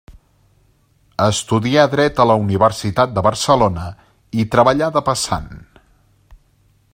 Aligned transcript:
Estudià 1.25 1.83
Dret 1.91 2.21
a 2.23 2.25
la 2.29 2.37
Universitat 2.45 3.13
de 3.17 3.25
Barcelona, 3.27 3.85
i 4.41 4.47
treballà 4.57 4.89
de 4.97 5.05
passant. 5.11 5.49